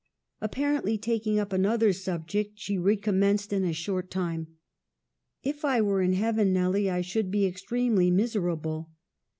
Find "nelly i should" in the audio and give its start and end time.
6.51-7.29